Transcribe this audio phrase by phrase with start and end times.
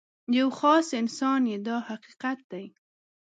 [0.37, 2.65] یو خاص انسان یې دا حقیقت دی.